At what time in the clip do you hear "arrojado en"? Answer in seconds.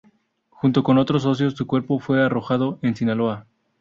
2.23-2.95